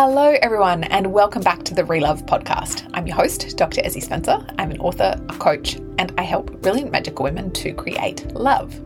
[0.00, 2.88] Hello, everyone, and welcome back to the Relove podcast.
[2.94, 3.82] I'm your host, Dr.
[3.82, 4.38] Ezzie Spencer.
[4.56, 8.80] I'm an author, a coach, and I help brilliant magical women to create love.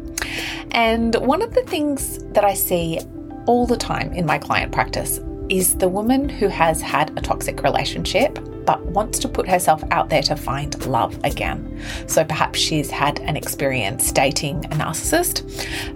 [0.71, 2.99] And one of the things that I see
[3.45, 5.21] all the time in my client practice
[5.51, 10.09] is the woman who has had a toxic relationship but wants to put herself out
[10.09, 11.81] there to find love again.
[12.07, 15.43] So perhaps she's had an experience dating a narcissist.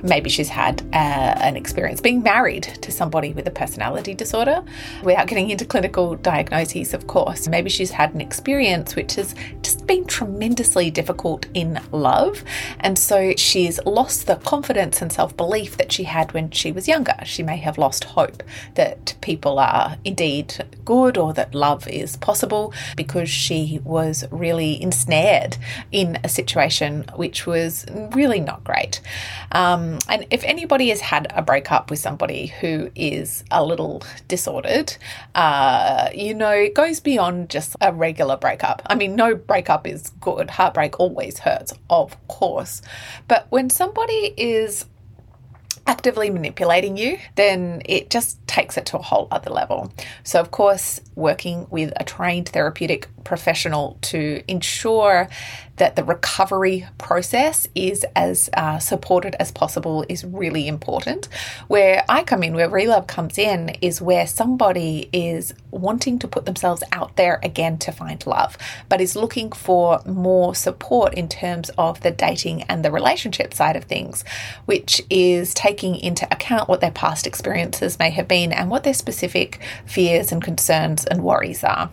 [0.02, 4.62] Maybe she's had uh, an experience being married to somebody with a personality disorder
[5.02, 7.48] without getting into clinical diagnoses, of course.
[7.48, 9.34] Maybe she's had an experience which has
[9.66, 12.44] just been tremendously difficult in love.
[12.78, 16.86] And so she's lost the confidence and self belief that she had when she was
[16.86, 17.16] younger.
[17.24, 18.44] She may have lost hope
[18.76, 25.56] that people are indeed good or that love is possible because she was really ensnared
[25.90, 29.00] in a situation which was really not great.
[29.50, 34.96] Um, and if anybody has had a breakup with somebody who is a little disordered,
[35.34, 38.80] uh, you know, it goes beyond just a regular breakup.
[38.86, 40.50] I mean, no breakup is good.
[40.50, 42.82] Heartbreak always hurts, of course.
[43.28, 44.86] But when somebody is
[45.86, 49.92] actively manipulating you, then it just takes it to a whole other level.
[50.24, 55.28] So, of course, working with a trained therapeutic professional to ensure
[55.76, 61.28] that the recovery process is as uh, supported as possible is really important.
[61.68, 66.46] Where I come in, where Relove comes in, is where somebody is wanting to put
[66.46, 68.56] themselves out there again to find love,
[68.88, 73.76] but is looking for more support in terms of the dating and the relationship side
[73.76, 74.24] of things,
[74.64, 78.94] which is taking into account what their past experiences may have been and what their
[78.94, 81.90] specific fears and concerns and worries are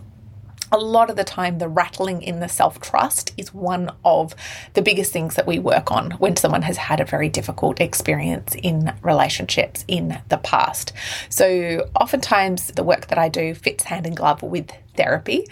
[0.73, 4.35] a lot of the time, the rattling in the self trust is one of
[4.73, 8.55] the biggest things that we work on when someone has had a very difficult experience
[8.55, 10.91] in relationships in the past.
[11.29, 15.47] So, oftentimes, the work that I do fits hand in glove with therapy.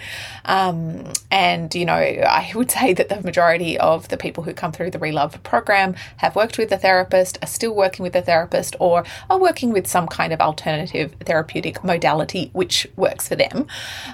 [0.46, 4.72] Um, and, you know, I would say that the majority of the people who come
[4.72, 8.76] through the Relove program have worked with a therapist, are still working with a therapist,
[8.80, 13.68] or are working with some kind of alternative therapeutic modality which works for them.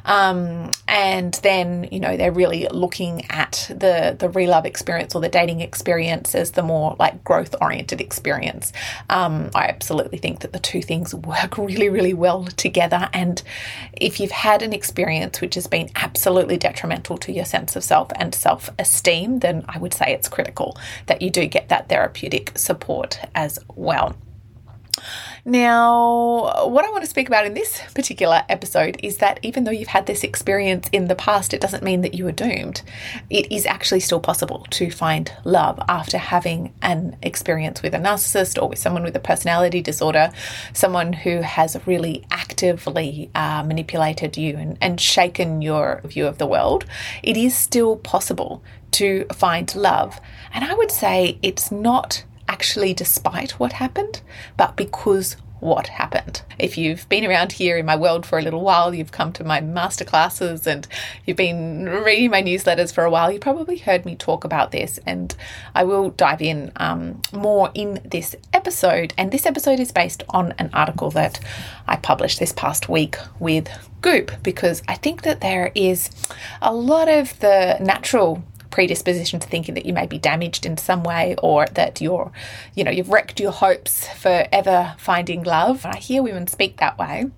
[0.06, 5.30] Um, and then, you know, they're really looking at the, the Relove experience or the
[5.30, 8.74] dating experience as the more like growth oriented experience.
[9.10, 13.10] Um, I absolutely think that the two things work really, really well together.
[13.14, 13.42] And
[13.94, 17.84] if you've had an experience, experience which has been absolutely detrimental to your sense of
[17.84, 21.90] self and self esteem, then I would say it's critical that you do get that
[21.90, 24.16] therapeutic support as well.
[25.50, 29.72] Now, what I want to speak about in this particular episode is that even though
[29.72, 32.82] you've had this experience in the past, it doesn't mean that you are doomed.
[33.30, 38.62] It is actually still possible to find love after having an experience with a narcissist
[38.62, 40.34] or with someone with a personality disorder,
[40.74, 46.46] someone who has really actively uh, manipulated you and, and shaken your view of the
[46.46, 46.84] world.
[47.24, 50.20] It is still possible to find love.
[50.54, 54.22] And I would say it's not actually despite what happened,
[54.56, 56.42] but because what happened.
[56.60, 59.44] If you've been around here in my world for a little while, you've come to
[59.44, 60.88] my masterclasses and
[61.26, 65.00] you've been reading my newsletters for a while, you probably heard me talk about this,
[65.06, 65.36] and
[65.74, 69.14] I will dive in um, more in this episode.
[69.18, 71.40] And this episode is based on an article that
[71.88, 73.68] I published this past week with
[74.02, 76.12] Goop because I think that there is
[76.62, 78.44] a lot of the natural
[78.78, 82.32] predisposition to thinking that you may be damaged in some way or that you're,
[82.76, 85.84] you know, you've wrecked your hopes for ever finding love.
[85.84, 87.32] I hear women speak that way.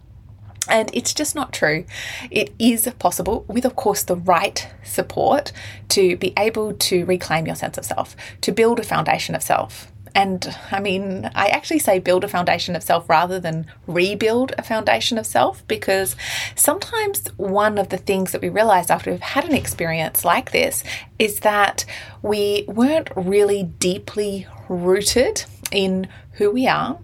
[0.67, 1.85] And it's just not true.
[2.29, 5.53] It is possible, with of course the right support,
[5.88, 9.89] to be able to reclaim your sense of self, to build a foundation of self.
[10.15, 14.63] And I mean, I actually say build a foundation of self rather than rebuild a
[14.63, 16.15] foundation of self because
[16.55, 20.83] sometimes one of the things that we realize after we've had an experience like this
[21.17, 21.85] is that
[22.21, 26.97] we weren't really deeply rooted in who we are.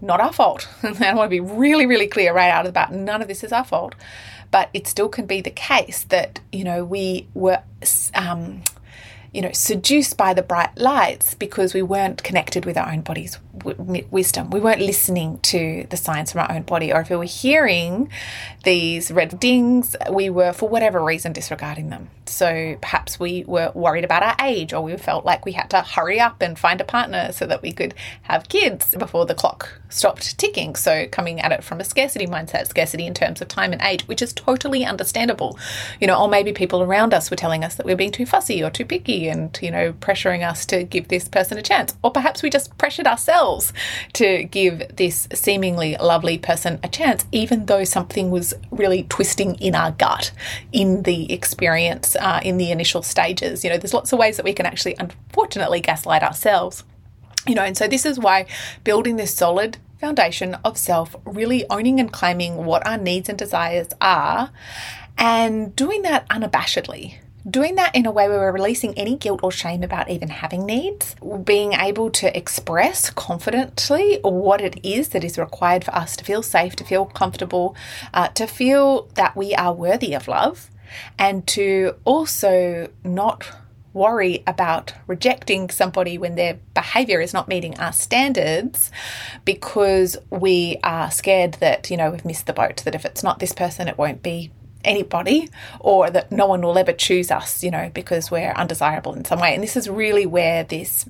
[0.00, 0.68] Not our fault.
[0.82, 2.92] I want to be really, really clear right out of the bat.
[2.92, 3.94] None of this is our fault.
[4.50, 7.62] But it still can be the case that, you know, we were.
[8.14, 8.62] Um,
[9.32, 13.38] you know, seduced by the bright lights because we weren't connected with our own body's
[13.64, 14.50] wisdom.
[14.50, 18.10] We weren't listening to the signs from our own body, or if we were hearing
[18.64, 22.10] these red dings, we were, for whatever reason, disregarding them.
[22.26, 25.80] So perhaps we were worried about our age, or we felt like we had to
[25.82, 29.80] hurry up and find a partner so that we could have kids before the clock
[29.88, 30.76] stopped ticking.
[30.76, 34.06] So coming at it from a scarcity mindset, scarcity in terms of time and age,
[34.06, 35.58] which is totally understandable.
[36.00, 38.62] You know, or maybe people around us were telling us that we're being too fussy
[38.62, 41.96] or too picky and, you know, pressuring us to give this person a chance.
[42.02, 43.72] Or perhaps we just pressured ourselves ourselves
[44.14, 49.74] to give this seemingly lovely person a chance, even though something was really twisting in
[49.74, 50.32] our gut
[50.72, 53.64] in the experience uh, in the initial stages.
[53.64, 56.84] You know, there's lots of ways that we can actually, unfortunately, gaslight ourselves.
[57.46, 58.46] You know, and so this is why
[58.84, 63.88] building this solid foundation of self, really owning and claiming what our needs and desires
[64.00, 64.50] are,
[65.16, 67.14] and doing that unabashedly.
[67.48, 70.66] Doing that in a way where we're releasing any guilt or shame about even having
[70.66, 76.24] needs, being able to express confidently what it is that is required for us to
[76.24, 77.74] feel safe, to feel comfortable,
[78.12, 80.70] uh, to feel that we are worthy of love,
[81.18, 83.50] and to also not
[83.92, 88.90] worry about rejecting somebody when their behavior is not meeting our standards
[89.44, 93.38] because we are scared that, you know, we've missed the boat, that if it's not
[93.38, 94.50] this person, it won't be
[94.84, 95.48] anybody
[95.78, 99.40] or that no one will ever choose us, you know, because we're undesirable in some
[99.40, 99.54] way.
[99.54, 101.06] And this is really where this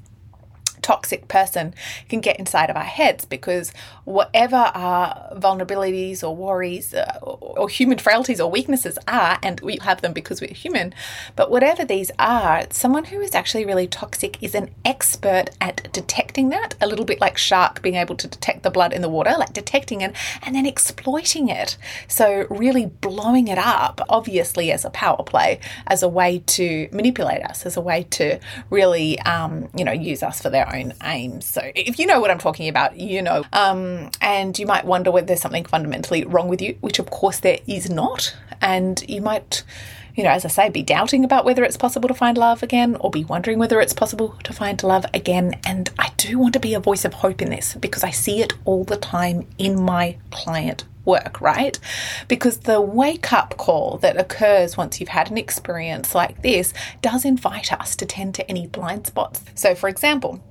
[0.82, 1.74] toxic person
[2.08, 3.72] can get inside of our heads because
[4.04, 10.02] whatever our vulnerabilities or worries uh, or human frailties or weaknesses are, and we have
[10.02, 10.94] them because we're human,
[11.36, 16.48] but whatever these are, someone who is actually really toxic is an expert at detecting
[16.50, 19.34] that, a little bit like shark being able to detect the blood in the water,
[19.38, 21.76] like detecting it and then exploiting it.
[22.08, 27.42] So, really blowing it up, obviously, as a power play, as a way to manipulate
[27.42, 28.38] us, as a way to
[28.70, 31.46] really, um, you know, use us for their own aims.
[31.46, 33.44] So if you know what I'm talking about, you know.
[33.52, 37.40] Um, and you might wonder whether there's something fundamentally wrong with you, which of course
[37.40, 38.34] there is not.
[38.60, 39.64] And you might
[40.14, 42.96] you know, as I say, be doubting about whether it's possible to find love again
[42.96, 45.58] or be wondering whether it's possible to find love again.
[45.64, 48.42] And I do want to be a voice of hope in this because I see
[48.42, 51.78] it all the time in my client work, right?
[52.28, 57.24] Because the wake up call that occurs once you've had an experience like this does
[57.24, 59.42] invite us to tend to any blind spots.
[59.54, 60.42] So, for example,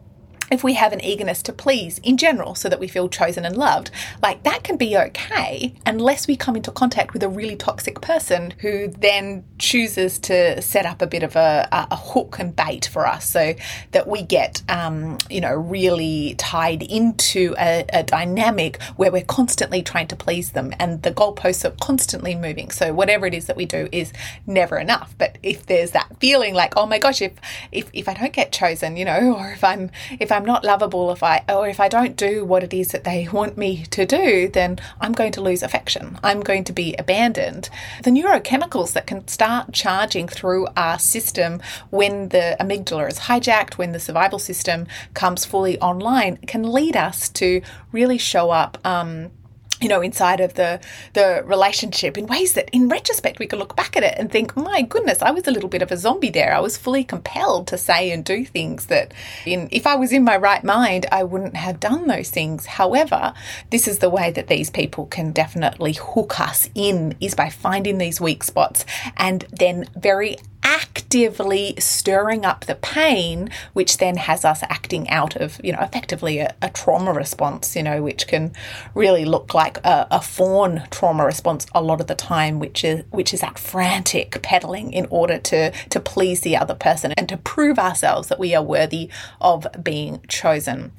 [0.51, 3.57] if we have an eagerness to please in general so that we feel chosen and
[3.57, 3.91] loved,
[4.21, 8.53] like that can be okay unless we come into contact with a really toxic person
[8.59, 13.05] who then chooses to set up a bit of a, a hook and bait for
[13.05, 13.53] us so
[13.91, 19.81] that we get, um, you know, really tied into a, a dynamic where we're constantly
[19.81, 22.71] trying to please them and the goalposts are constantly moving.
[22.71, 24.13] So whatever it is that we do is
[24.47, 25.13] never enough.
[25.17, 27.33] But if there's that feeling like, oh my gosh, if,
[27.71, 30.63] if, if I don't get chosen, you know, or if I'm, if I'm I'm not
[30.63, 33.83] lovable if I or if I don't do what it is that they want me
[33.87, 36.17] to do, then I'm going to lose affection.
[36.23, 37.69] I'm going to be abandoned.
[38.05, 43.91] The neurochemicals that can start charging through our system when the amygdala is hijacked, when
[43.91, 49.31] the survival system comes fully online, can lead us to really show up um,
[49.81, 50.79] you know, inside of the
[51.13, 54.55] the relationship in ways that in retrospect we could look back at it and think,
[54.55, 56.53] my goodness, I was a little bit of a zombie there.
[56.53, 59.13] I was fully compelled to say and do things that
[59.45, 62.65] in if I was in my right mind, I wouldn't have done those things.
[62.65, 63.33] However,
[63.69, 67.97] this is the way that these people can definitely hook us in is by finding
[67.97, 68.85] these weak spots
[69.17, 70.37] and then very
[70.79, 76.39] actively stirring up the pain, which then has us acting out of, you know, effectively
[76.39, 78.51] a, a trauma response, you know, which can
[78.93, 83.03] really look like a, a, fawn trauma response a lot of the time, which is
[83.09, 87.37] which is that frantic peddling in order to to please the other person and to
[87.37, 89.09] prove ourselves that we are worthy
[89.41, 90.91] of being chosen.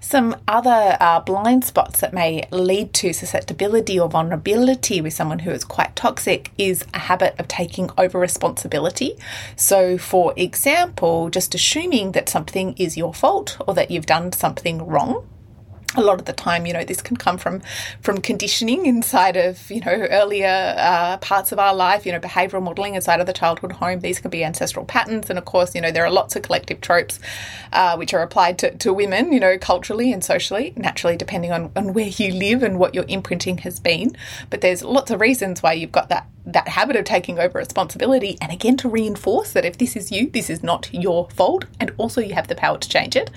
[0.00, 5.50] Some other uh, blind spots that may lead to susceptibility or vulnerability with someone who
[5.50, 9.16] is quite toxic is a habit of taking over responsibility
[9.56, 14.86] so, for example, just assuming that something is your fault or that you've done something
[14.86, 15.26] wrong
[15.96, 17.62] a lot of the time, you know, this can come from
[18.02, 22.04] from conditioning inside of you know earlier uh, parts of our life.
[22.04, 24.00] You know, behavioural modelling inside of the childhood home.
[24.00, 26.80] These can be ancestral patterns, and of course, you know, there are lots of collective
[26.80, 27.18] tropes
[27.72, 29.32] uh, which are applied to, to women.
[29.32, 33.04] You know, culturally and socially, naturally, depending on on where you live and what your
[33.08, 34.14] imprinting has been.
[34.50, 38.36] But there's lots of reasons why you've got that that habit of taking over responsibility,
[38.40, 41.92] and again to reinforce that if this is you, this is not your fault, and
[41.98, 43.30] also you have the power to change it.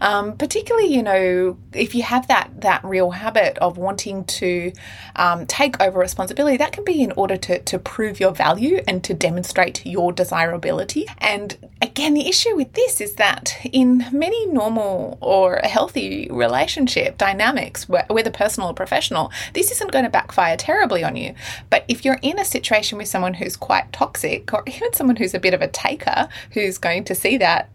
[0.00, 4.72] Um, particularly, you know, if you have that that real habit of wanting to
[5.14, 9.02] um, take over responsibility, that can be in order to, to prove your value and
[9.04, 11.06] to demonstrate your desirability.
[11.18, 17.88] And again, the issue with this is that in many normal or healthy relationship dynamics,
[17.88, 21.34] whether personal or professional, this isn't going to backfire terribly on you.
[21.70, 25.34] But if you're in a situation with someone who's quite toxic, or even someone who's
[25.34, 27.68] a bit of a taker, who's going to see that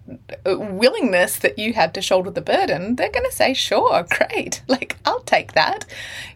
[0.46, 4.62] willingness that you have to shoulder the burden, they're going to say, sure, great.
[4.68, 5.86] Like, I'll take that.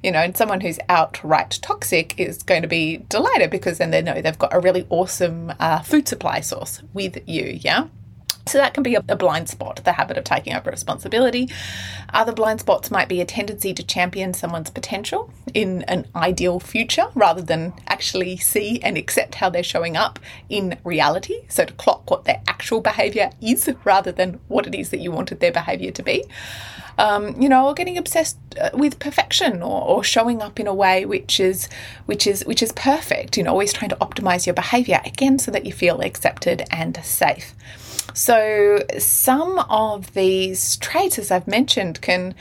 [0.04, 4.02] You know, and someone who's outright toxic is going to be delighted because then they
[4.02, 7.60] know they've got a really awesome uh, food supply source with you.
[7.62, 7.88] Yeah.
[8.48, 11.50] So that can be a, blind spot, the habit of taking over responsibility.
[12.14, 17.08] Other blind spots might be a tendency to champion someone's potential in an ideal future
[17.16, 21.46] rather than actually see and accept how they're showing up in reality.
[21.48, 25.12] So to clock what their actual behavior is rather than what it is that you
[25.12, 26.24] wanted their behavior to be.
[26.98, 30.74] Um, you know, or getting obsessed uh, with perfection or, or showing up in a
[30.74, 31.68] way which is
[32.06, 33.36] which is which is perfect.
[33.36, 36.98] You know, always trying to optimize your behavior again so that you feel accepted and
[37.04, 37.54] safe.
[38.16, 42.34] So, some of these traits, as I've mentioned, can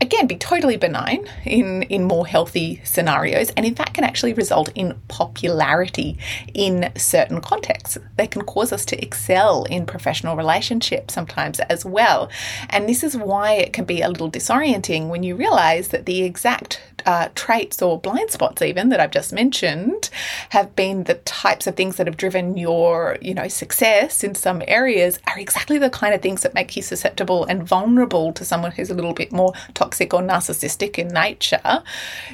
[0.00, 4.70] again be totally benign in in more healthy scenarios and in fact can actually result
[4.74, 6.18] in popularity
[6.52, 7.96] in certain contexts.
[8.16, 12.28] They can cause us to excel in professional relationships sometimes as well.
[12.70, 16.22] And this is why it can be a little disorienting when you realize that the
[16.22, 20.10] exact uh, traits or blind spots even that I've just mentioned
[20.50, 24.62] have been the types of things that have driven your you know success in some
[24.66, 28.72] areas are exactly the kind of things that make you susceptible and vulnerable to someone
[28.72, 31.82] who's a little bit more toxic or narcissistic in nature.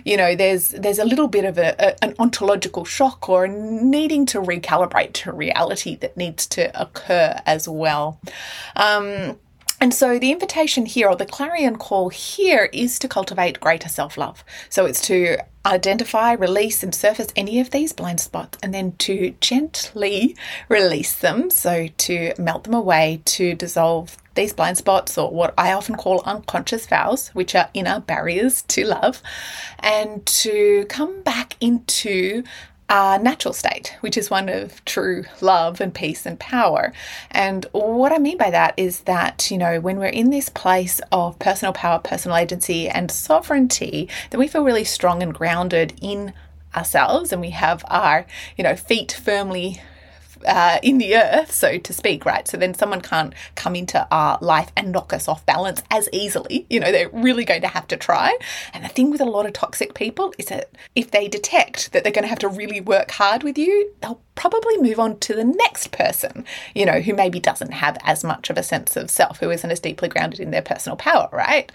[0.04, 4.26] You know there's there's a little bit of a, a an ontological shock or needing
[4.26, 8.20] to recalibrate to reality that needs to occur as well.
[8.75, 9.38] Um,
[9.80, 14.16] and so the invitation here, or the clarion call here, is to cultivate greater self
[14.16, 14.42] love.
[14.68, 19.35] So it's to identify, release, and surface any of these blind spots, and then to
[19.40, 20.37] gently
[20.68, 21.50] release them.
[21.50, 26.23] So to melt them away, to dissolve these blind spots, or what I often call
[26.25, 29.23] unconscious vows, which are inner barriers to love,
[29.80, 32.45] and to come back into
[32.88, 36.93] our natural state, which is one of true love and peace and power.
[37.31, 41.00] And what I mean by that is that, you know, when we're in this place
[41.11, 46.33] of personal power, personal agency, and sovereignty, then we feel really strong and grounded in
[46.76, 48.26] ourselves and we have our,
[48.57, 49.81] you know, feet firmly
[50.47, 52.47] uh, in the earth, so to speak, right?
[52.47, 56.67] So then someone can't come into our life and knock us off balance as easily.
[56.71, 58.37] You know, they're really going to have to try.
[58.73, 62.03] And the thing with a lot of toxic people is that if they detect that
[62.03, 65.35] they're going to have to really work hard with you, they'll probably move on to
[65.35, 69.11] the next person, you know, who maybe doesn't have as much of a sense of
[69.11, 71.73] self, who isn't as deeply grounded in their personal power, right?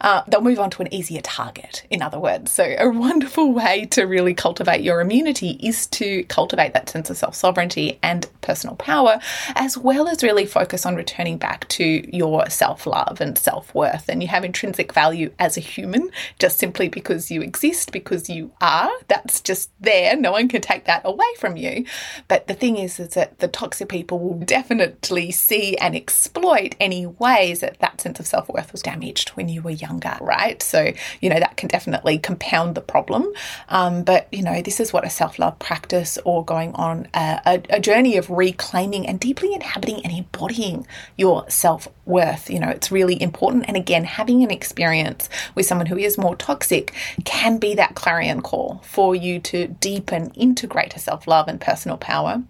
[0.00, 2.50] Uh, they'll move on to an easier target, in other words.
[2.50, 7.16] So, a wonderful way to really cultivate your immunity is to cultivate that sense of
[7.16, 9.18] self sovereignty and personal power,
[9.54, 11.84] as well as really focus on returning back to
[12.16, 14.08] your self love and self worth.
[14.08, 18.52] And you have intrinsic value as a human just simply because you exist, because you
[18.60, 18.90] are.
[19.08, 20.16] That's just there.
[20.16, 21.84] No one can take that away from you.
[22.28, 27.06] But the thing is, is that the toxic people will definitely see and exploit any
[27.06, 30.62] ways that that sense of self worth was damaged when you were younger, right?
[30.62, 33.32] So, you know, that can definitely compound the problem.
[33.68, 37.40] Um, but, you know, this is what a self love practice or going on a,
[37.44, 42.50] a, a journey of reclaiming and deeply inhabiting and embodying your self worth.
[42.50, 43.64] You know, it's really important.
[43.66, 46.92] And again, having an experience with someone who is more toxic
[47.24, 51.93] can be that clarion call for you to deepen integrate greater self love and personal
[51.98, 52.42] power.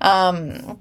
[0.00, 0.78] Um,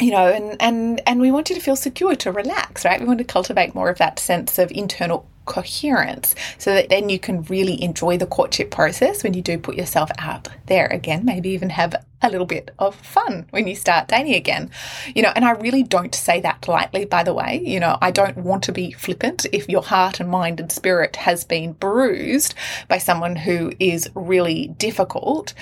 [0.00, 3.00] you know, and, and, and we want you to feel secure, to relax, right?
[3.00, 7.18] We want to cultivate more of that sense of internal coherence so that then you
[7.18, 11.50] can really enjoy the courtship process when you do put yourself out there again maybe
[11.50, 14.70] even have a little bit of fun when you start dating again
[15.16, 18.10] you know and i really don't say that lightly by the way you know i
[18.10, 22.54] don't want to be flippant if your heart and mind and spirit has been bruised
[22.86, 25.54] by someone who is really difficult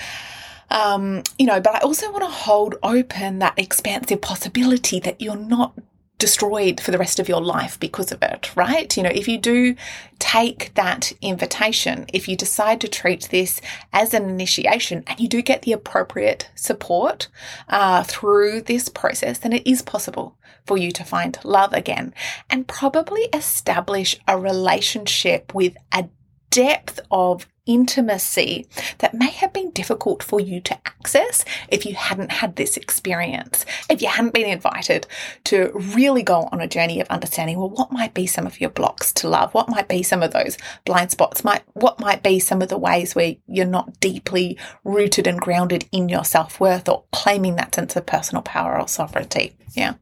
[0.71, 5.35] um, you know, but I also want to hold open that expansive possibility that you're
[5.35, 5.73] not
[6.17, 8.95] destroyed for the rest of your life because of it, right?
[8.95, 9.75] You know, if you do
[10.19, 13.59] take that invitation, if you decide to treat this
[13.91, 17.27] as an initiation and you do get the appropriate support
[17.69, 20.37] uh, through this process, then it is possible
[20.67, 22.13] for you to find love again
[22.51, 26.07] and probably establish a relationship with a
[26.51, 28.67] depth of intimacy
[28.99, 33.65] that may have been difficult for you to access if you hadn't had this experience,
[33.89, 35.05] if you hadn't been invited
[35.45, 38.69] to really go on a journey of understanding, well, what might be some of your
[38.69, 39.53] blocks to love?
[39.53, 41.43] What might be some of those blind spots?
[41.43, 45.87] Might, what might be some of the ways where you're not deeply rooted and grounded
[45.91, 49.55] in your self worth or claiming that sense of personal power or sovereignty?
[49.73, 49.93] Yeah.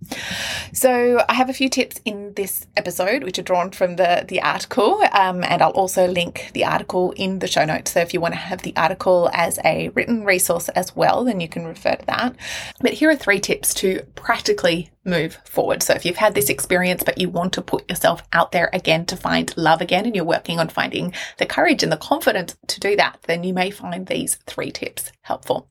[0.73, 4.41] So I have a few tips in this episode, which are drawn from the, the
[4.41, 7.91] article, um, and I'll also link the article in the show notes.
[7.91, 11.39] So if you want to have the article as a written resource as well, then
[11.39, 12.35] you can refer to that.
[12.79, 15.81] But here are three tips to practically move forward.
[15.83, 19.05] So if you've had this experience, but you want to put yourself out there again
[19.07, 22.79] to find love again, and you're working on finding the courage and the confidence to
[22.79, 25.67] do that, then you may find these three tips helpful.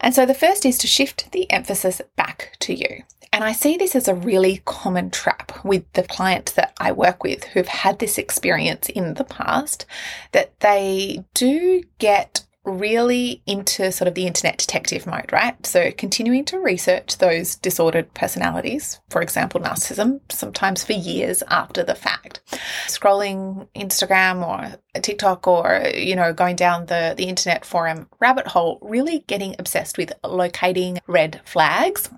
[0.00, 3.02] And so the first is to shift the emphasis back to you.
[3.32, 7.22] And I see this as a really common trap with the clients that I work
[7.22, 9.86] with who've had this experience in the past
[10.32, 15.64] that they do get really into sort of the internet detective mode, right?
[15.64, 21.94] So continuing to research those disordered personalities, for example, narcissism, sometimes for years after the
[21.94, 22.40] fact.
[22.86, 28.78] Scrolling Instagram or TikTok or, you know, going down the, the internet forum rabbit hole,
[28.82, 32.10] really getting obsessed with locating red flags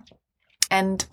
[0.71, 1.07] and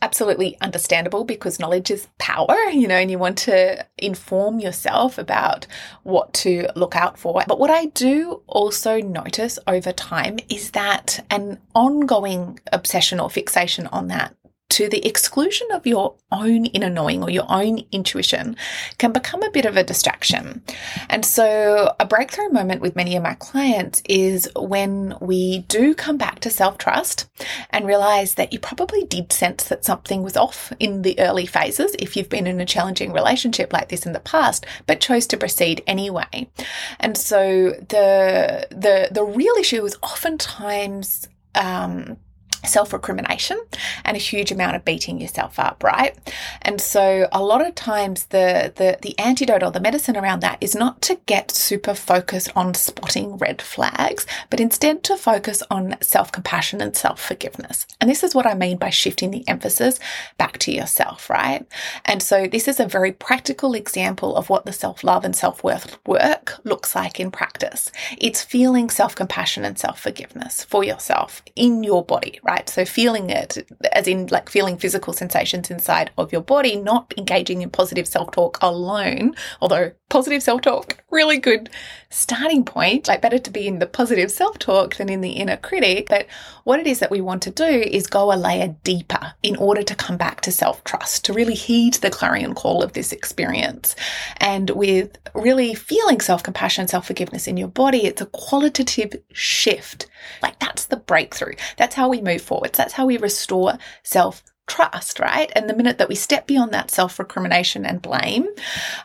[0.00, 5.66] absolutely understandable because knowledge is power, you know, and you want to inform yourself about
[6.02, 7.42] what to look out for.
[7.46, 13.86] But what I do also notice over time is that an ongoing obsession or fixation
[13.88, 14.34] on that
[14.68, 18.56] to the exclusion of your own inner knowing or your own intuition
[18.98, 20.62] can become a bit of a distraction.
[21.08, 26.16] And so, a breakthrough moment with many of my clients is when we do come
[26.16, 27.28] back to self trust
[27.70, 31.94] and realize that you probably did sense that something was off in the early phases
[31.98, 35.36] if you've been in a challenging relationship like this in the past, but chose to
[35.36, 36.50] proceed anyway.
[36.98, 42.16] And so, the the the real issue is oftentimes um,
[42.64, 43.60] self recrimination
[44.04, 46.16] and a huge amount of beating yourself up, right?
[46.62, 50.58] And so a lot of times the, the, the antidote or the medicine around that
[50.60, 55.96] is not to get super focused on spotting red flags, but instead to focus on
[56.00, 57.86] self compassion and self forgiveness.
[58.00, 59.98] And this is what I mean by shifting the emphasis
[60.38, 61.66] back to yourself, right?
[62.04, 65.62] And so this is a very practical example of what the self love and self
[65.62, 67.90] worth work looks like in practice.
[68.18, 72.68] It's feeling self compassion and self forgiveness for yourself in your body, right?
[72.68, 77.62] So feeling it, as in like feeling physical sensations inside of your body, not engaging
[77.62, 81.68] in positive self talk alone, although positive self talk, really good
[82.10, 83.08] starting point.
[83.08, 86.06] Like better to be in the positive self talk than in the inner critic.
[86.08, 86.26] But
[86.64, 89.82] what it is that we want to do is go a layer deeper in order
[89.82, 93.96] to come back to self trust, to really heed the clarion call of this experience.
[94.38, 100.06] And with really feeling self compassion, self forgiveness in your body, it's a qualitative shift.
[100.42, 101.54] Like that's the breakthrough.
[101.76, 102.76] That's how we move forwards.
[102.76, 105.50] That's how we restore self trust, right?
[105.54, 108.48] And the minute that we step beyond that self recrimination and blame,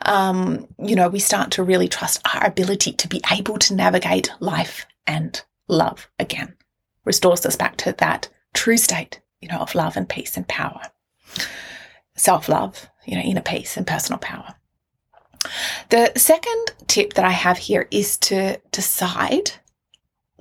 [0.06, 4.32] um, you know, we start to really trust our ability to be able to navigate
[4.40, 6.56] life and love again.
[7.06, 10.82] Restores us back to that true state, you know, of love and peace and power.
[12.16, 14.56] Self love, you know, inner peace and personal power.
[15.90, 19.54] The second tip that I have here is to decide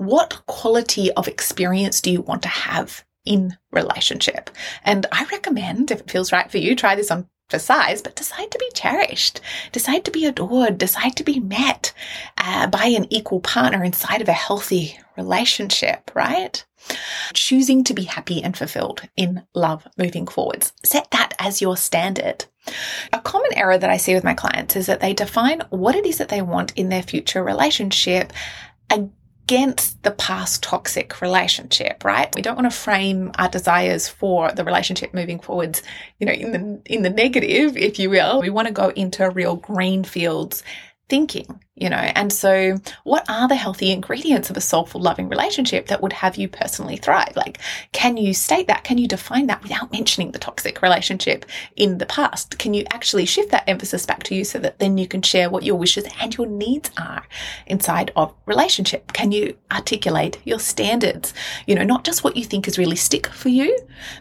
[0.01, 4.49] what quality of experience do you want to have in relationship.
[4.83, 8.17] And I recommend, if it feels right for you, try this on for size, but
[8.17, 9.41] decide to be cherished,
[9.73, 11.93] decide to be adored, decide to be met
[12.39, 16.65] uh, by an equal partner inside of a healthy relationship, right?
[17.35, 20.73] Choosing to be happy and fulfilled in love moving forwards.
[20.83, 22.47] Set that as your standard.
[23.13, 26.07] A common error that I see with my clients is that they define what it
[26.07, 28.33] is that they want in their future relationship
[29.51, 32.33] against the past toxic relationship, right?
[32.37, 35.83] We don't want to frame our desires for the relationship moving forwards,
[36.21, 38.41] you know, in the in the negative, if you will.
[38.41, 40.63] We want to go into real green fields
[41.09, 41.97] thinking, you know.
[41.97, 46.37] And so, what are the healthy ingredients of a soulful, loving relationship that would have
[46.37, 47.33] you personally thrive?
[47.35, 47.59] Like,
[47.93, 48.85] can you state that?
[48.85, 52.59] Can you define that without mentioning the toxic relationship in the past?
[52.59, 55.49] Can you actually shift that emphasis back to you so that then you can share
[55.51, 57.25] what your wishes and your needs are
[57.67, 59.13] inside of relationship?
[59.15, 61.33] Can you articulate your standards?
[61.67, 63.77] You know, not just what you think is realistic for you,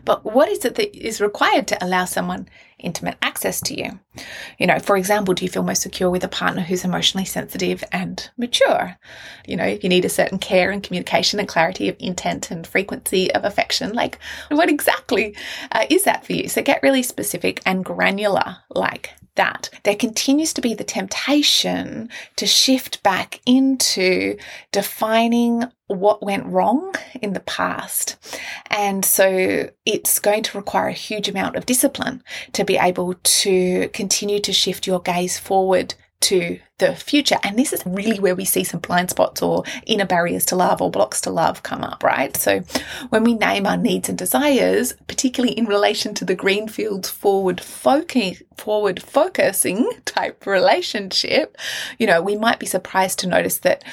[0.05, 2.47] but what is it that is required to allow someone
[2.79, 3.99] intimate access to you.
[4.57, 7.48] You know, for example, do you feel most secure with a partner who's emotionally sensitive
[7.91, 8.97] and mature?
[9.45, 13.33] You know, you need a certain care and communication and clarity of intent and frequency
[13.33, 15.35] of affection, like what exactly
[15.71, 16.47] uh, is that for you?
[16.47, 19.69] So get really specific and granular like that.
[19.83, 24.37] There continues to be the temptation to shift back into
[24.73, 28.17] defining what went wrong in the past.
[28.67, 33.87] And so it's going to require a huge amount of discipline to be able to
[33.89, 37.37] continue to shift your gaze forward to the future.
[37.43, 40.81] And this is really where we see some blind spots or inner barriers to love
[40.81, 42.35] or blocks to love come up, right?
[42.35, 42.61] So
[43.09, 48.41] when we name our needs and desires, particularly in relation to the greenfields forward focus,
[48.57, 51.57] forward focusing type relationship,
[51.97, 53.83] you know, we might be surprised to notice that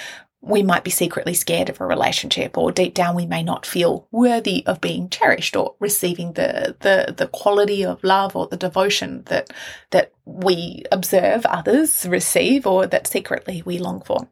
[0.40, 4.06] we might be secretly scared of a relationship or deep down we may not feel
[4.12, 9.24] worthy of being cherished or receiving the the the quality of love or the devotion
[9.26, 9.50] that
[9.90, 14.28] that we observe others receive or that secretly we long for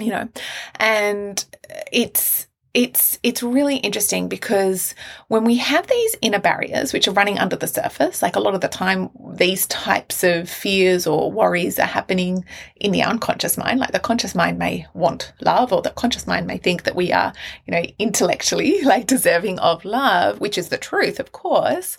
[0.00, 0.28] you know.
[0.76, 1.44] And
[1.92, 4.94] it's it's it's really interesting because
[5.26, 8.54] when we have these inner barriers which are running under the surface like a lot
[8.54, 12.44] of the time these types of fears or worries are happening
[12.76, 16.46] in the unconscious mind like the conscious mind may want love or the conscious mind
[16.46, 17.32] may think that we are
[17.66, 21.98] you know intellectually like deserving of love which is the truth of course.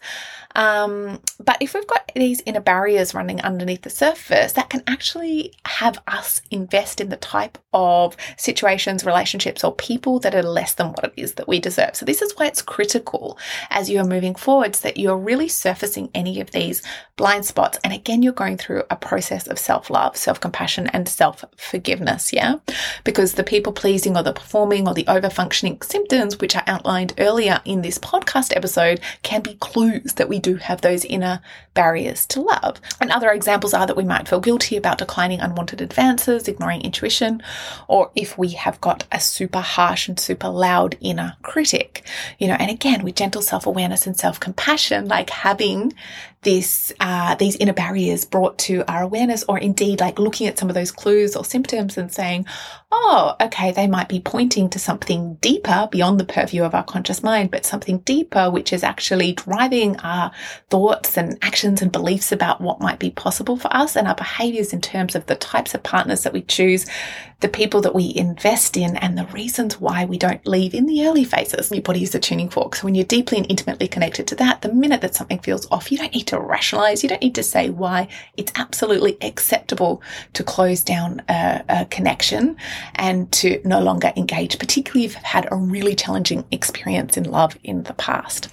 [0.55, 5.53] Um, but if we've got these inner barriers running underneath the surface, that can actually
[5.65, 10.89] have us invest in the type of situations, relationships, or people that are less than
[10.89, 11.95] what it is that we deserve.
[11.95, 13.37] So, this is why it's critical
[13.71, 16.83] as you are moving forwards that you're really surfacing any of these
[17.15, 17.79] blind spots.
[17.83, 22.31] And again, you're going through a process of self love, self compassion, and self forgiveness.
[22.31, 22.55] Yeah.
[23.03, 27.15] Because the people pleasing or the performing or the over functioning symptoms, which are outlined
[27.17, 31.41] earlier in this podcast episode, can be clues that we do have those inner
[31.73, 32.79] barriers to love.
[32.99, 37.41] And other examples are that we might feel guilty about declining unwanted advances, ignoring intuition,
[37.87, 42.05] or if we have got a super harsh and super loud inner critic,
[42.39, 45.93] you know, and again, with gentle self awareness and self compassion, like having
[46.43, 50.69] this uh, these inner barriers brought to our awareness or indeed like looking at some
[50.69, 52.45] of those clues or symptoms and saying
[52.91, 57.21] oh okay they might be pointing to something deeper beyond the purview of our conscious
[57.21, 60.31] mind but something deeper which is actually driving our
[60.71, 64.73] thoughts and actions and beliefs about what might be possible for us and our behaviors
[64.73, 66.87] in terms of the types of partners that we choose
[67.41, 71.07] the people that we invest in and the reasons why we don't leave in the
[71.07, 71.71] early phases.
[71.71, 72.75] Your body is a tuning fork.
[72.75, 75.91] So when you're deeply and intimately connected to that the minute that something feels off
[75.91, 77.03] you don't need to rationalize.
[77.03, 78.07] You don't need to say why.
[78.37, 80.01] It's absolutely acceptable
[80.33, 82.57] to close down a, a connection
[82.95, 87.57] and to no longer engage, particularly if you've had a really challenging experience in love
[87.63, 88.49] in the past.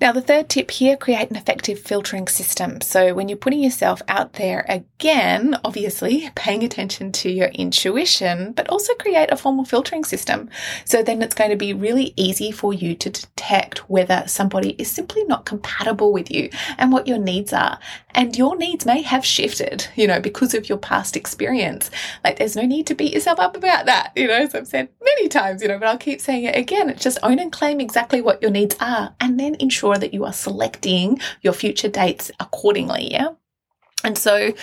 [0.00, 2.80] Now, the third tip here, create an effective filtering system.
[2.80, 8.68] So when you're putting yourself out there again, obviously paying attention to your intuition, but
[8.68, 10.48] also create a formal filtering system.
[10.84, 14.90] So then it's going to be really easy for you to detect whether somebody is
[14.90, 17.78] simply not compatible with you and what your needs are.
[18.10, 21.90] And your needs may have shifted, you know, because of your past experience.
[22.24, 24.88] Like there's no need to beat yourself up about that, you know, as I've said
[25.02, 26.90] many times, you know, but I'll keep saying it again.
[26.90, 30.24] It's just own and claim exactly what your needs are and then ensure that you
[30.24, 33.12] are selecting your future dates accordingly.
[33.12, 33.28] Yeah.
[34.08, 34.54] And so,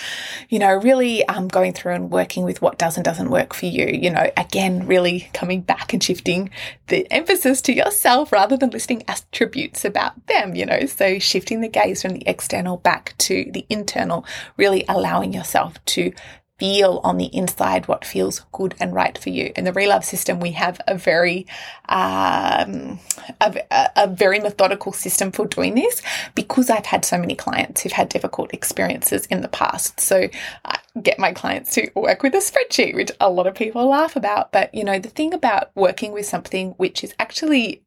[0.48, 3.66] you know, really um, going through and working with what does and doesn't work for
[3.66, 6.50] you, you know, again, really coming back and shifting
[6.88, 11.68] the emphasis to yourself rather than listing attributes about them, you know, so shifting the
[11.68, 16.12] gaze from the external back to the internal, really allowing yourself to
[16.58, 19.52] feel on the inside what feels good and right for you.
[19.56, 21.46] In the Relove system, we have a very,
[21.88, 22.98] um,
[23.40, 23.62] a,
[23.96, 26.00] a, very methodical system for doing this
[26.34, 30.00] because I've had so many clients who've had difficult experiences in the past.
[30.00, 30.28] So
[30.64, 34.16] I get my clients to work with a spreadsheet, which a lot of people laugh
[34.16, 34.52] about.
[34.52, 37.82] But you know, the thing about working with something which is actually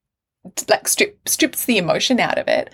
[0.70, 2.72] like strip, strips the emotion out of it,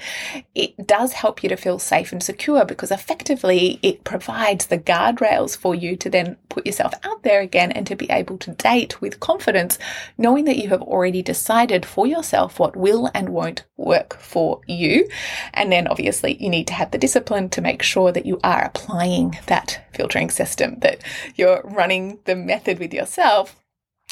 [0.53, 5.57] it does help you to feel safe and secure because effectively it provides the guardrails
[5.57, 9.01] for you to then put yourself out there again and to be able to date
[9.01, 9.79] with confidence,
[10.17, 15.09] knowing that you have already decided for yourself what will and won't work for you.
[15.53, 18.63] And then obviously you need to have the discipline to make sure that you are
[18.63, 21.03] applying that filtering system, that
[21.35, 23.55] you're running the method with yourself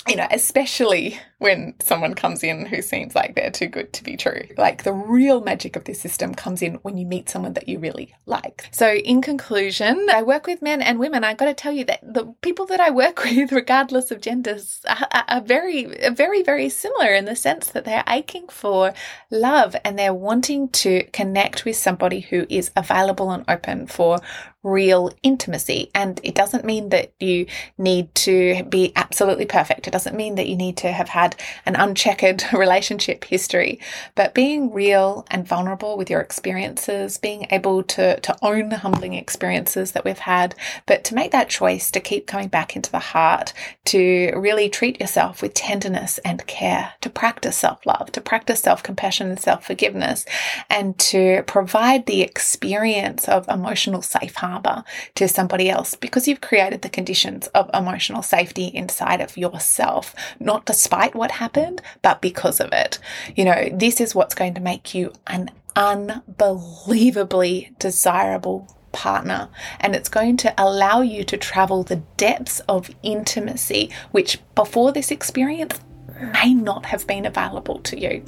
[0.08, 4.16] you know, especially when someone comes in who seems like they're too good to be
[4.16, 4.44] true.
[4.58, 7.80] Like the real magic of this system comes in when you meet someone that you
[7.80, 8.70] really like.
[8.72, 11.26] So, in conclusion, I work with men and women.
[11.26, 14.80] I got to tell you that the people that I work with, regardless of genders,
[14.88, 18.94] are, are very, very, very similar in the sense that they're aching for
[19.30, 24.20] love and they're wanting to connect with somebody who is available and open for
[24.64, 25.92] real intimacy.
[25.94, 27.46] And it doesn't mean that you
[27.78, 29.88] need to be absolutely perfect.
[29.88, 31.33] It doesn't mean that you need to have had
[31.66, 33.80] an uncheckered relationship history,
[34.16, 39.14] but being real and vulnerable with your experiences, being able to, to own the humbling
[39.14, 43.00] experiences that we've had, but to make that choice to keep coming back into the
[43.00, 43.54] heart,
[43.86, 48.84] to really treat yourself with tenderness and care, to practice self love, to practice self
[48.84, 50.26] compassion and self forgiveness,
[50.70, 54.84] and to provide the experience of emotional safe harbour
[55.16, 60.66] to somebody else because you've created the conditions of emotional safety inside of yourself, not
[60.66, 63.00] despite what happened, but because of it.
[63.36, 70.08] You know, this is what's going to make you an unbelievably desirable partner and it's
[70.08, 75.80] going to allow you to travel the depths of intimacy which before this experience
[76.24, 78.24] may not have been available to you.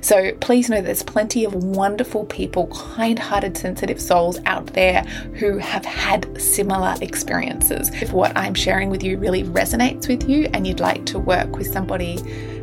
[0.00, 5.02] So please know there's plenty of wonderful people, kind hearted, sensitive souls out there
[5.34, 7.90] who have had similar experiences.
[8.02, 11.56] If what I'm sharing with you really resonates with you and you'd like to work
[11.56, 12.18] with somebody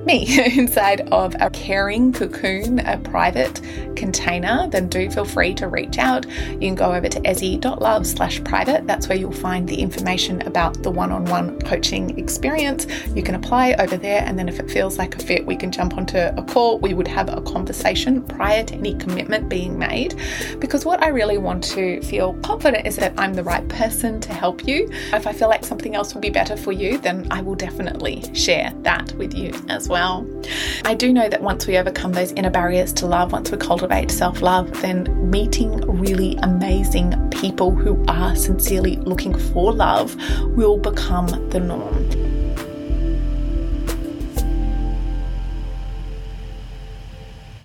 [0.06, 0.26] me
[0.58, 3.62] inside of a caring cocoon, a private
[3.96, 6.26] container, then do feel free to reach out.
[6.52, 8.86] You can go over to ezzie.love slash private.
[8.88, 12.86] That's where you'll find the information about the one on one coaching experience.
[13.16, 15.72] You can apply over there, and then if it feels like a fit, we can
[15.72, 16.80] jump onto a call.
[16.80, 20.16] We would have a conversation prior to any commitment being made.
[20.60, 24.34] Because what I really want to feel confident is that I'm the right person to
[24.34, 24.90] help you.
[25.14, 28.24] If I feel like something else will be better for you, then I will definitely
[28.34, 30.28] share that with you as well.
[30.84, 34.12] I do know that once we overcome those inner barriers to love, once we cultivate
[34.12, 40.14] self love, then meeting really amazing people who are sincerely looking for love
[40.58, 42.25] will become the norm.